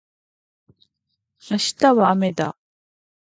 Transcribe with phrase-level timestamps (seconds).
[1.51, 2.57] 明日はあめだ